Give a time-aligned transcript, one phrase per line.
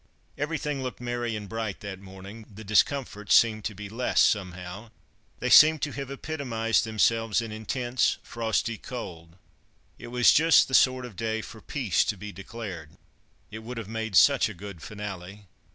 [0.35, 4.89] Everything looked merry and bright that morning the discomforts seemed to be less, somehow;
[5.37, 9.35] they seemed to have epitomized themselves in intense, frosty cold.
[9.99, 12.97] It was just the sort of day for Peace to be declared.
[13.51, 15.45] It would have made such a good finale.